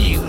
[0.00, 0.23] you.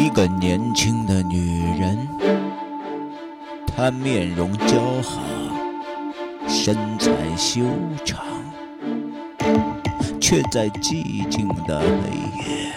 [0.00, 2.08] 一个年轻的女人，
[3.66, 5.20] 她面容姣好，
[6.48, 7.60] 身材修
[8.02, 8.24] 长，
[10.18, 12.72] 却在寂静的黑夜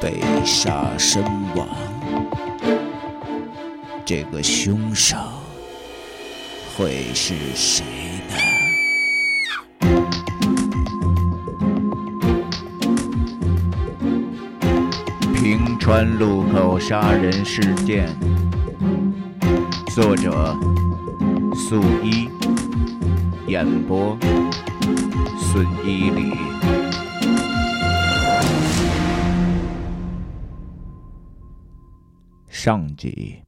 [0.00, 1.22] 被杀身
[1.54, 1.68] 亡。
[4.04, 5.16] 这个凶手
[6.76, 7.84] 会是谁
[8.28, 8.34] 呢？
[15.84, 18.08] 川路口杀人事件，
[19.92, 20.56] 作者
[21.56, 22.28] 素衣，
[23.48, 24.16] 演播
[25.36, 26.34] 孙一礼。
[32.48, 33.42] 上集。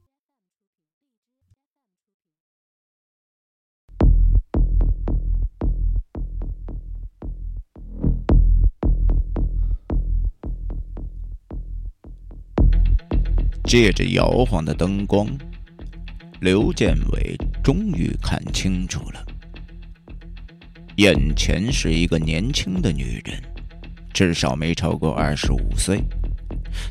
[13.65, 15.27] 借着摇晃的灯光，
[16.39, 19.25] 刘建伟终于看清楚了，
[20.97, 23.41] 眼前是一个年轻的女人，
[24.13, 25.99] 至少没超过二十五岁。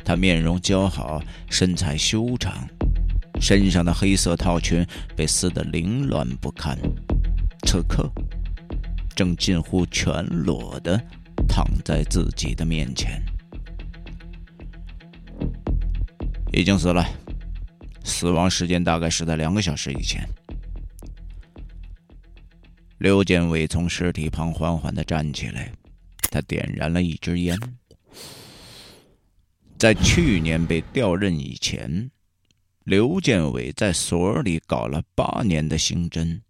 [0.04, 2.68] 她面容姣好，身材修长，
[3.40, 6.76] 身上的黑色套裙被撕得凌乱不堪，
[7.66, 8.10] 此刻
[9.14, 11.00] 正近乎全裸的
[11.46, 13.22] 躺在自己的面前。
[16.56, 17.04] 已经死了，
[18.04, 20.24] 死亡时间大概是在两个小时以前。
[22.98, 25.72] 刘建伟从尸体旁缓缓的站起来，
[26.30, 27.58] 他点燃了一支烟。
[29.76, 32.12] 在去年被调任以前，
[32.84, 36.40] 刘建伟在所里搞了八年的刑侦，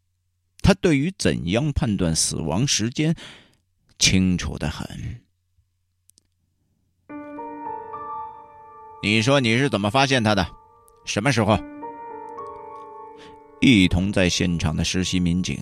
[0.61, 3.17] 他对于怎样判断死亡时间
[3.99, 5.24] 清楚的很。
[9.05, 10.49] 你说你是怎么发现他的？
[11.05, 11.59] 什么时候？
[13.61, 15.59] 一同在现场的实习民警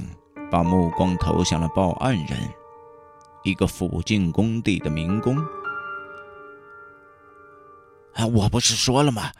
[0.48, 2.38] 把目光投向了报案人，
[3.42, 5.36] 一个附近工地的民工。
[8.14, 9.32] 啊，我不是说了吗？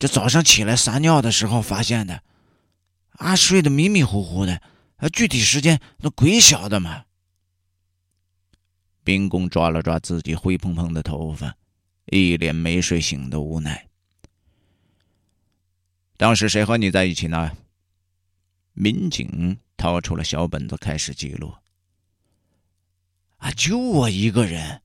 [0.00, 2.20] 这早上起来撒尿的时候发现的，
[3.18, 4.60] 啊，睡得迷迷糊糊的，
[4.96, 7.04] 啊，具体时间那鬼晓得嘛。
[9.04, 11.54] 民工抓了抓自己灰蓬蓬的头发。
[12.10, 13.88] 一脸没睡醒的无奈。
[16.16, 17.56] 当时谁和你在一起呢？
[18.72, 21.52] 民警掏出了小本子，开始记录。
[23.38, 24.82] 啊，就我一个人。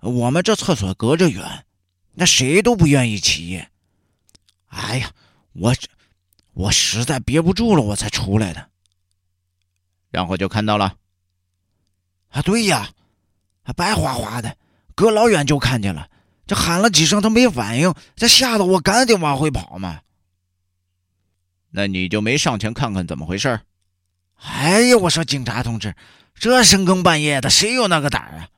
[0.00, 1.66] 我们这厕所隔着远，
[2.12, 3.66] 那谁都不愿意起。
[4.66, 5.12] 哎呀，
[5.52, 5.74] 我
[6.52, 8.70] 我实在憋不住了，我才出来的。
[10.10, 10.96] 然后就看到了。
[12.28, 12.90] 啊，对呀，
[13.76, 14.56] 白花花的，
[14.94, 16.08] 隔老远就看见了。
[16.48, 20.00] 这喊了几声，他没反应，这吓得我赶紧往回跑嘛。
[21.70, 23.60] 那你就没上前看看怎么回事？
[24.36, 25.94] 哎呀，我说警察同志，
[26.34, 28.48] 这深更半夜的，谁有那个胆啊？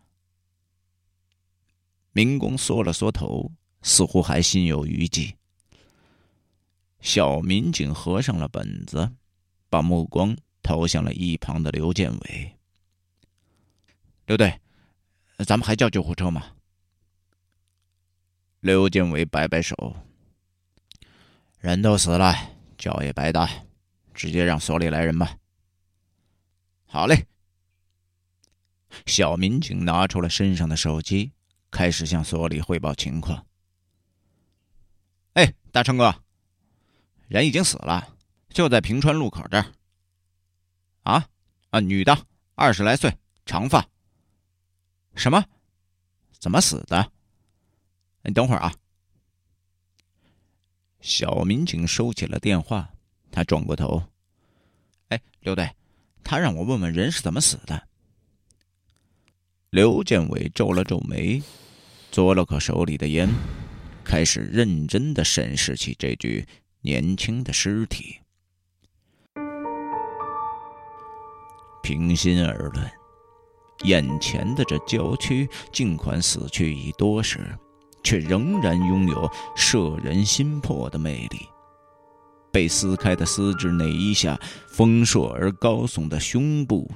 [2.12, 3.50] 民工缩了缩头，
[3.82, 5.34] 似乎还心有余悸。
[7.00, 9.10] 小民警合上了本子，
[9.68, 12.56] 把目光投向了一旁的刘建伟。
[14.26, 14.60] 刘队，
[15.44, 16.44] 咱们还叫救护车吗？
[18.60, 19.96] 刘建伟摆摆手
[21.60, 22.34] ：“人都死了，
[22.76, 23.48] 叫也白搭，
[24.12, 25.38] 直接让所里来人吧。”
[26.84, 27.26] 好嘞。
[29.06, 31.32] 小民警拿出了身上的手机，
[31.70, 33.46] 开始向所里汇报情况。
[35.32, 36.22] “哎，大成哥，
[37.28, 38.14] 人已经死了，
[38.50, 39.72] 就在平川路口这儿。
[41.04, 41.26] 啊
[41.70, 43.16] 啊，女的，二十来岁，
[43.46, 43.88] 长发。
[45.14, 45.42] 什么？
[46.38, 47.10] 怎么死的？”
[48.22, 48.74] 你等会儿啊！
[51.00, 52.90] 小民警收起了电话，
[53.30, 54.02] 他转过头
[55.08, 55.74] ：“哎，刘队，
[56.22, 57.88] 他让我问问人是怎么死的。”
[59.70, 61.42] 刘建伟皱了皱眉，
[62.10, 63.28] 嘬了口手里的烟，
[64.04, 66.46] 开始认真的审视起这具
[66.82, 68.18] 年轻的尸体。
[71.82, 72.90] 平心而论，
[73.84, 77.58] 眼前的这郊区尽管死去已多时。
[78.02, 81.38] 却仍然拥有摄人心魄的魅力。
[82.52, 86.90] 被撕开的丝质内衣下，丰硕而高耸的胸部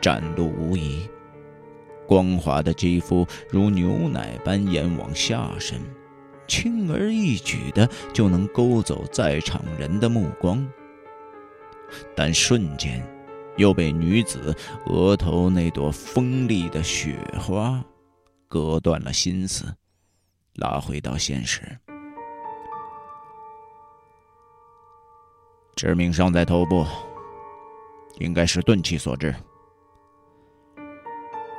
[0.00, 1.08] 展露无遗，
[2.06, 5.80] 光滑的肌肤如牛奶般延往下身，
[6.46, 10.64] 轻而易举的就能勾走在场人的目光。
[12.14, 13.04] 但瞬间，
[13.56, 14.54] 又被女子
[14.86, 17.84] 额头那朵锋利的雪花
[18.48, 19.64] 割断了心思，
[20.54, 21.78] 拉回到现实。
[25.74, 26.86] 致命伤在头部，
[28.18, 29.34] 应该是钝器所致。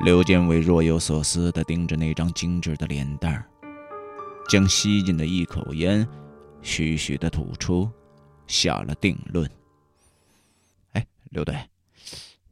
[0.02, 3.46] 刘建伟若有所思地盯着那张精致的脸蛋儿，
[4.48, 6.08] 将吸进的一口烟
[6.62, 7.90] 徐徐地吐出，
[8.48, 9.50] 下了定论。
[10.92, 11.58] 哎，刘队，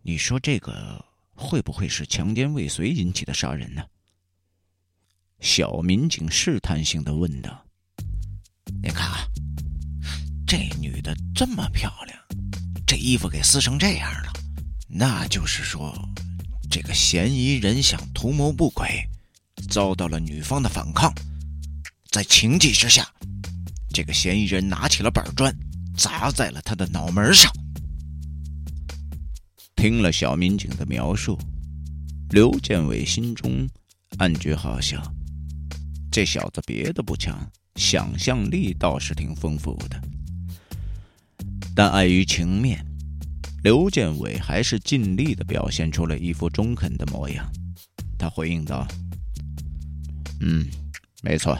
[0.02, 1.04] 你说这个
[1.36, 3.84] 会不会是强奸未遂引起的杀人呢？
[5.42, 7.66] 小民警试探性的问道
[8.82, 9.28] ：“你看啊。”
[10.46, 12.20] 这女的这么漂亮，
[12.86, 14.34] 这衣服给撕成这样了，
[14.90, 15.98] 那就是说，
[16.70, 19.08] 这个嫌疑人想图谋不轨，
[19.70, 21.14] 遭到了女方的反抗，
[22.10, 23.10] 在情急之下，
[23.94, 25.56] 这个嫌疑人拿起了板砖，
[25.96, 27.50] 砸在了他的脑门上。
[29.78, 31.40] 听了小民警的描述，
[32.30, 33.66] 刘建伟心中
[34.18, 35.02] 暗觉好笑，
[36.12, 40.02] 这小子别的不强，想象力倒是挺丰富的。
[41.74, 42.86] 但碍于情面，
[43.64, 47.50] 刘建伟还是尽力的表现出了一副中肯的模样。
[48.20, 48.86] 他回应道
[50.42, 50.68] ：“嗯，
[51.24, 51.58] 没错，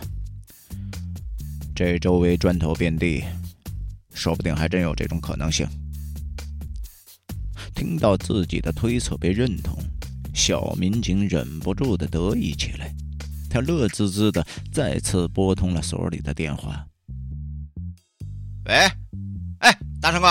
[1.74, 3.24] 这周围砖头遍地，
[4.14, 5.66] 说不定还真有这种可能性。”
[7.74, 9.82] 听到自己的推测被认同，
[10.34, 12.94] 小民警忍不住的得意起来。
[13.52, 16.86] 他乐滋滋的再次拨通了所里的电话
[18.66, 18.74] ：“喂。”
[19.62, 20.28] 哎，大成哥，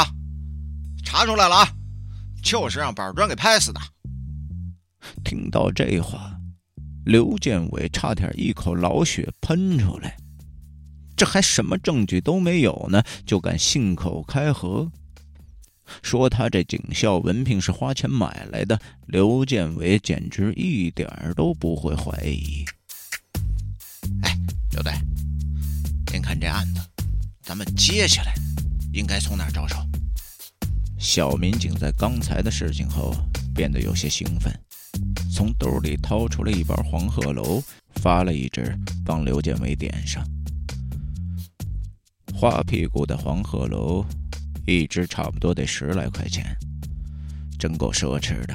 [1.04, 1.68] 查出来了啊，
[2.42, 3.80] 就是让板砖给拍死的。
[5.22, 6.36] 听到这话，
[7.04, 10.16] 刘建伟差点一口老血喷出来。
[11.16, 14.90] 这还什么证据都没有呢，就敢信口开河，
[16.02, 18.80] 说他这警校文凭是花钱买来的。
[19.06, 22.64] 刘建伟简直一点都不会怀疑。
[24.72, 24.92] 刘队，
[26.12, 26.80] 您看这案子，
[27.42, 28.32] 咱们接下来。
[28.92, 29.76] 应该从哪儿着手？
[30.98, 33.14] 小民警在刚才的事情后
[33.54, 34.52] 变得有些兴奋，
[35.32, 37.62] 从兜里掏出了一包黄鹤楼，
[37.96, 40.24] 发了一支帮刘建伟点上。
[42.34, 44.04] 花屁股的黄鹤楼，
[44.66, 46.56] 一支差不多得十来块钱，
[47.58, 48.54] 真够奢侈的。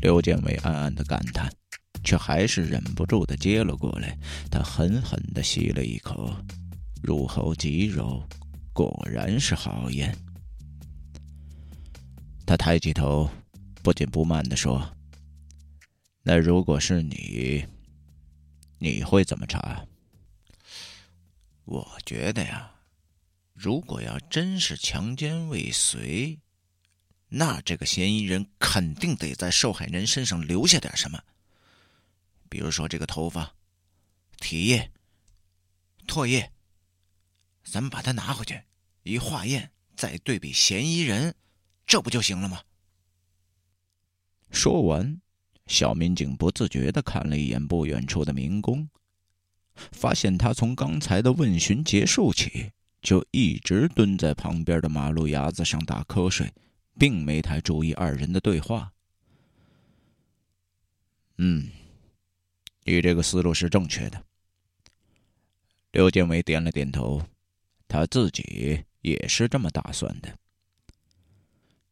[0.00, 1.52] 刘建伟暗暗的感叹，
[2.04, 4.16] 却还是忍不住的接了过来。
[4.50, 6.36] 他狠狠的吸了一口。
[7.02, 8.26] 入喉极柔，
[8.72, 10.16] 果然是好烟。
[12.46, 13.28] 他抬起头，
[13.82, 14.96] 不紧不慢的说
[16.24, 17.66] ：“那如果是你，
[18.78, 19.84] 你会怎么查？”
[21.66, 22.70] 我觉得呀，
[23.52, 26.38] 如果要真是强奸未遂，
[27.28, 31.22] 那这个嫌疑人肯定得在受害人身上留下点什么，
[32.54, 33.52] 比如说这个头发、
[34.38, 34.92] 体液、
[36.06, 36.52] 唾液。
[37.64, 38.62] 咱们把它拿回去，
[39.02, 41.34] 一化验，再对比嫌疑人，
[41.84, 42.62] 这不就行了吗？
[44.52, 45.20] 说完，
[45.66, 48.88] 小民警不自觉的看了一眼不远处的民工，
[49.74, 52.70] 发现他从刚才的问询结束起，
[53.02, 56.54] 就一直蹲在旁边的马路牙子上打瞌睡，
[56.96, 58.92] 并没太注意二人的对话。
[61.38, 61.68] 嗯，
[62.84, 64.24] 你这个思路是正确的。
[65.92, 67.22] 刘建伟点了点头。
[67.86, 70.36] 他自己也是这么打算的。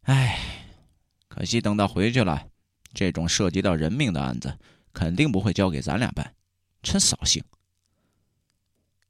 [0.00, 0.36] 唉，
[1.28, 2.48] 可惜等到回去了，
[2.92, 4.58] 这种涉及到人命的案子，
[4.92, 6.34] 肯定不会交给咱俩办，
[6.82, 7.44] 真扫兴。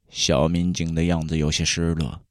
[0.09, 2.21] 小民警的样子有些失落，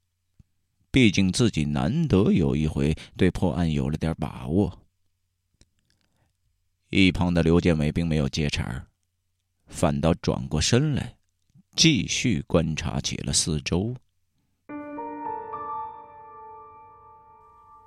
[0.93, 4.79] 毕竟自己难得有一回对破案有了点把握。
[6.91, 8.87] 一旁的刘建伟并没有接茬
[9.73, 11.17] 反倒转过身来，
[11.75, 13.95] 继续观察起了四周。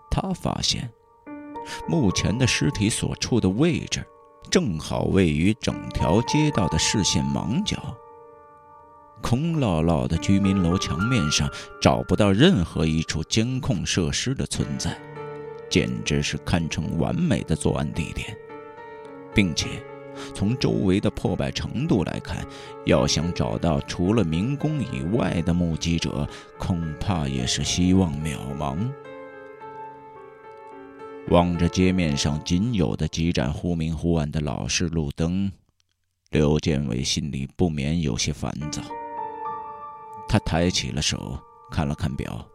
[0.09, 0.91] 他发现，
[1.87, 4.03] 目前的尸体所处的位置，
[4.49, 7.95] 正好位于整条街道的视线盲角。
[9.21, 11.49] 空落落的居民楼墙面上
[11.81, 14.99] 找不到任何一处监控设施的存在，
[15.69, 18.35] 简直是堪称完美的作案地点，
[19.33, 19.81] 并且
[20.33, 22.45] 从周围的破败程度来看，
[22.85, 28.77] 要想找到除了民工以外的目击者，恐怕也是希望渺茫。
[31.29, 35.51] 望着街面上仅有的几盏忽明忽暗的老式路灯，
[36.29, 38.81] 刘建伟心里不免有些烦躁。
[40.27, 41.39] 他抬起了手，
[41.71, 42.45] 看了看表，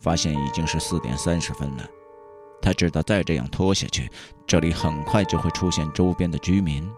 [0.00, 1.86] 发现已经是四点三十分了。
[2.60, 4.10] 他知道再这样拖下去，
[4.44, 6.88] 这里很快就会出现周边的居民，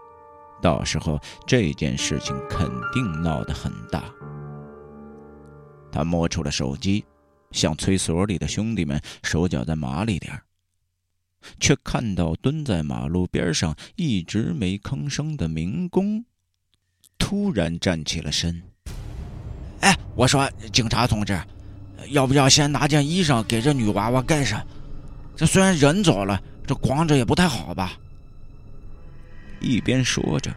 [0.61, 4.03] 到时候这件事情肯定闹得很大。
[5.91, 7.03] 他摸出了手机，
[7.51, 10.39] 想催所里的兄弟们手脚再麻利点
[11.59, 16.23] 却看到蹲在马路边上一直没吭声的民工，
[17.17, 18.61] 突然站起了身。
[19.79, 21.41] 哎，我说警察同志，
[22.09, 24.61] 要不要先拿件衣裳给这女娃娃盖上？
[25.35, 26.37] 这虽然人走了，
[26.67, 27.97] 这光着也不太好吧？
[29.59, 30.53] 一边说着，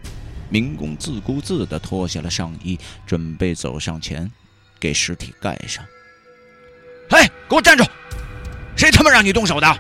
[0.49, 4.31] 民工自顾自地脱下了上衣，准备走上前
[4.79, 5.85] 给尸体盖上。
[7.11, 7.85] 哎，给我站住！
[8.77, 9.79] 谁他妈让你动手的？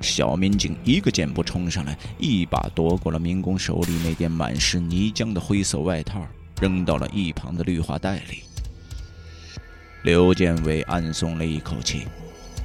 [0.00, 6.26] 小民警一个箭步冲上来，一把夺过了民工手里那件满是泥浆的灰色外套，
[6.60, 8.42] 扔到了一旁的绿化带里。
[10.02, 12.06] 刘建伟暗松了一口气。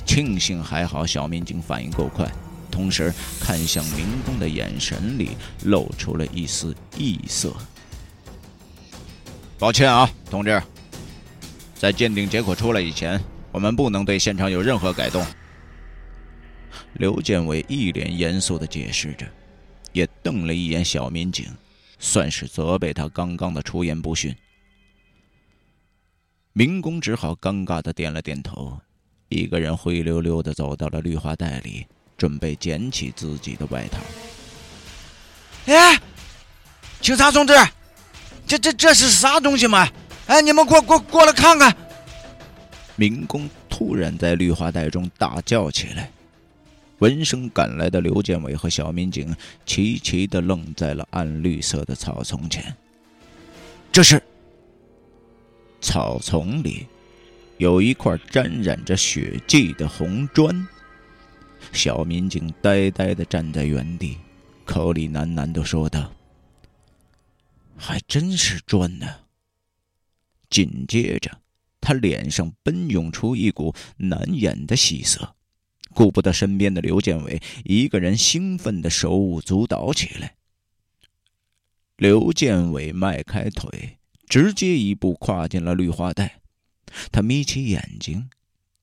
[0.05, 2.25] 庆幸还好，小民警反应够快，
[2.71, 7.55] 同时看向民工的眼神里露出了一丝异色。
[9.59, 10.61] 抱歉啊，同志，
[11.75, 13.19] 在鉴定结果出来以前，
[13.51, 15.25] 我们不能对现场有任何改动。
[16.93, 19.27] 刘建伟一脸严肃地解释着，
[19.93, 21.45] 也瞪了一眼小民警，
[21.99, 24.35] 算是责备他刚刚的出言不逊。
[26.53, 28.79] 民工只好尴尬地点了点头。
[29.29, 31.85] 一个人灰溜溜的走到了绿化带里，
[32.17, 33.99] 准备捡起自己的外套。
[35.67, 35.99] 哎，
[36.99, 37.53] 警察同志，
[38.47, 39.87] 这这这是啥东西嘛？
[40.25, 41.75] 哎，你们过过过来看看！
[42.95, 46.11] 民工突然在绿化带中大叫起来。
[46.99, 49.35] 闻声赶来的刘建伟和小民警
[49.67, 52.75] 齐齐的愣在了暗绿色的草丛前。
[53.91, 54.19] 这是
[55.79, 56.87] 草丛里。
[57.57, 60.67] 有一块沾染着血迹的红砖，
[61.73, 64.17] 小民警呆呆的站在原地，
[64.65, 66.13] 口里喃喃的说道
[67.77, 69.07] ：“还真是砖呢。”
[70.49, 71.41] 紧接着，
[71.81, 75.35] 他脸上奔涌出一股难掩的喜色，
[75.93, 80.35] 顾不得身边的刘建伟，一个人兴奋的手舞足蹈起来。
[81.97, 83.97] 刘建伟迈开腿，
[84.29, 86.41] 直接一步跨进了绿化带。
[87.11, 88.29] 他眯起眼睛，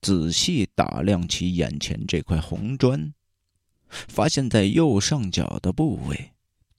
[0.04, 3.14] 仔细打量起眼前这块红砖，
[3.88, 6.32] 发现在右上角的部位，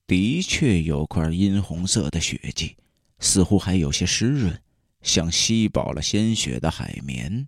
[0.06, 2.78] 的确有块殷红色的血迹，
[3.18, 4.62] 似乎还有些湿润，
[5.02, 7.48] 像吸饱了鲜血的海绵。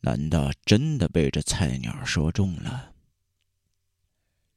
[0.00, 2.92] 难道真的被这菜鸟说中了？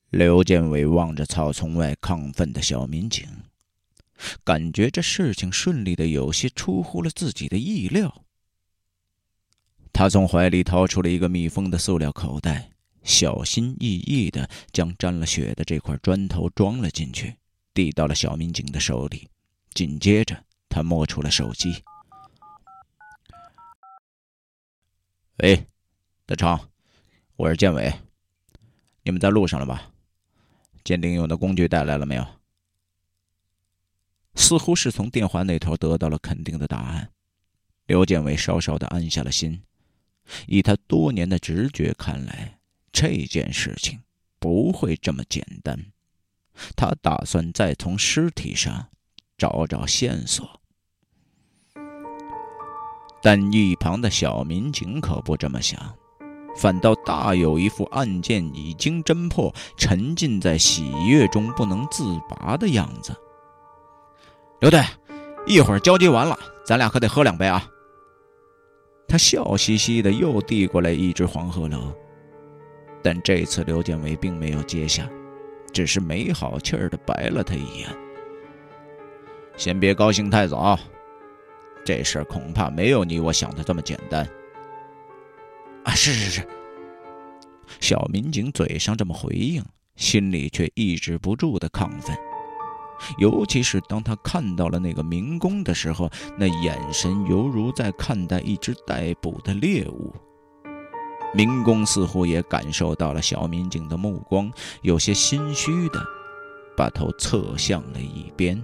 [0.10, 3.28] 刘建伟望着草丛外亢奋的小民警。
[4.44, 8.24] 感觉这事情顺利的有些出乎了自己的意料。
[9.94, 12.72] 他从怀里掏出了一个密封的塑料口袋，
[13.04, 17.36] 小心翼翼的将沾了血的这块砖头装了进去，
[17.74, 19.28] 递到了小民警的手里。
[19.74, 21.84] 紧接着，他摸出了手机
[25.44, 25.66] ：“喂，
[26.26, 26.60] 德昌，
[27.36, 27.94] 我是建伟，
[29.04, 29.92] 你们在路上了吧？
[30.84, 32.26] 鉴定用的工具带来了没有？”
[34.42, 37.12] 似乎是从电话那头得到了肯定的答案，
[37.86, 39.62] 刘建伟稍稍的安下了心。
[40.48, 42.58] 以他多年的直觉看来，
[42.92, 44.00] 这件事情
[44.40, 45.78] 不会这么简单。
[46.76, 48.88] 他打算再从尸体上
[49.38, 50.60] 找找线索，
[53.22, 55.96] 但一旁的小民警可不这么想，
[56.58, 63.16] 反倒大有一副案件已经侦破，沉浸在喜悦中不能自拔的样子。
[64.62, 64.80] 刘队，
[65.48, 67.68] 一会儿交接完了，咱俩可得喝两杯啊！
[69.08, 71.92] 他笑嘻嘻的又递过来一只黄鹤楼，
[73.02, 75.10] 但这次刘建伟并没有接下，
[75.74, 77.90] 只是没好气儿的白了他一眼。
[79.58, 80.78] 先别高兴太早，
[81.84, 84.24] 这事儿恐怕没有你我想的这么简单。
[85.84, 86.48] 啊，是是是。
[87.80, 89.66] 小民警嘴上这么回应，
[89.96, 92.16] 心里却抑制不住的亢奋。
[93.18, 100.14] 尤其是当他看到了那个民工的时候，那眼神犹如在看待一只待捕的猎物。
[101.34, 106.06] 民工似乎也感受到了小民警的目光，有些心虚的
[106.76, 108.62] 把头侧向了一边。